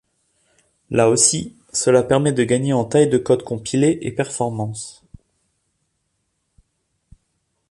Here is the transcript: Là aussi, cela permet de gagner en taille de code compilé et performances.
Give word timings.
Là 0.89 1.11
aussi, 1.11 1.55
cela 1.71 2.01
permet 2.01 2.31
de 2.31 2.43
gagner 2.43 2.73
en 2.73 2.85
taille 2.85 3.07
de 3.07 3.19
code 3.19 3.43
compilé 3.43 3.99
et 4.01 4.09
performances. 4.11 5.03